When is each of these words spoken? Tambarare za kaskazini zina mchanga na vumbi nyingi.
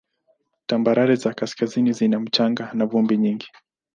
Tambarare 0.65 1.15
za 1.15 1.33
kaskazini 1.33 1.93
zina 1.93 2.19
mchanga 2.19 2.69
na 2.73 2.85
vumbi 2.85 3.17
nyingi. 3.17 3.51